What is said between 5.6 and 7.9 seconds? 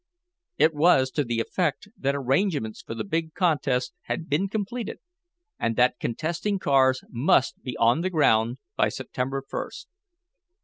that contesting cars must be